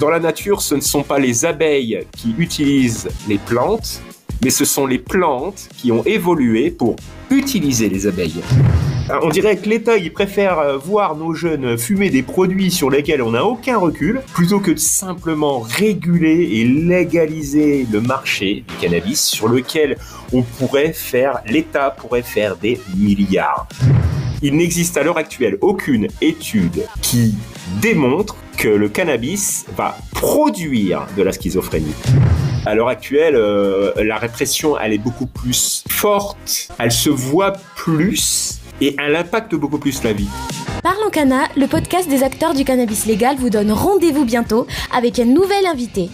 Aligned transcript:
Dans 0.00 0.10
la 0.10 0.20
nature, 0.20 0.60
ce 0.60 0.74
ne 0.74 0.82
sont 0.82 1.02
pas 1.02 1.18
les 1.18 1.46
abeilles 1.46 2.00
qui 2.14 2.34
utilisent 2.36 3.08
les 3.28 3.38
plantes, 3.38 4.02
mais 4.44 4.50
ce 4.50 4.66
sont 4.66 4.86
les 4.86 4.98
plantes 4.98 5.68
qui 5.78 5.90
ont 5.90 6.04
évolué 6.04 6.70
pour 6.70 6.96
utiliser 7.30 7.88
les 7.88 8.06
abeilles. 8.06 8.42
On 9.22 9.30
dirait 9.30 9.56
que 9.56 9.68
l'État, 9.68 9.96
il 9.96 10.12
préfère 10.12 10.58
euh, 10.58 10.76
voir 10.76 11.16
nos 11.16 11.32
jeunes 11.32 11.78
fumer 11.78 12.10
des 12.10 12.22
produits 12.22 12.70
sur 12.70 12.90
lesquels 12.90 13.22
on 13.22 13.30
n'a 13.30 13.44
aucun 13.44 13.78
recul, 13.78 14.20
plutôt 14.34 14.60
que 14.60 14.72
de 14.72 14.78
simplement 14.78 15.60
réguler 15.60 16.46
et 16.58 16.64
légaliser 16.64 17.86
le 17.90 18.00
marché 18.00 18.64
du 18.68 18.74
cannabis 18.80 19.24
sur 19.24 19.48
lequel 19.48 19.96
on 20.32 20.42
pourrait 20.42 20.92
faire, 20.92 21.40
l'État 21.46 21.90
pourrait 21.90 22.22
faire 22.22 22.56
des 22.56 22.80
milliards. 22.96 23.66
Il 24.42 24.56
n'existe 24.56 24.98
à 24.98 25.02
l'heure 25.02 25.18
actuelle 25.18 25.56
aucune 25.62 26.08
étude 26.20 26.84
qui 27.00 27.34
démontre 27.80 28.36
que 28.56 28.68
le 28.68 28.88
cannabis 28.88 29.66
va 29.76 29.96
produire 30.12 31.06
de 31.16 31.22
la 31.22 31.32
schizophrénie. 31.32 31.94
À 32.64 32.74
l'heure 32.74 32.88
actuelle, 32.88 33.36
euh, 33.36 33.92
la 34.02 34.16
répression, 34.16 34.78
elle 34.78 34.92
est 34.92 34.98
beaucoup 34.98 35.26
plus 35.26 35.84
forte, 35.88 36.68
elle 36.78 36.90
se 36.90 37.10
voit 37.10 37.52
plus 37.76 38.58
et 38.80 38.96
elle 38.98 39.14
impacte 39.14 39.54
beaucoup 39.54 39.78
plus 39.78 40.02
la 40.02 40.12
vie. 40.12 40.28
Parlons 40.82 41.10
Cana, 41.10 41.48
le 41.56 41.66
podcast 41.66 42.08
des 42.08 42.22
acteurs 42.22 42.54
du 42.54 42.64
cannabis 42.64 43.06
légal 43.06 43.36
vous 43.36 43.50
donne 43.50 43.72
rendez-vous 43.72 44.24
bientôt 44.24 44.66
avec 44.94 45.18
un 45.18 45.24
nouvel 45.24 45.66
invité. 45.66 46.10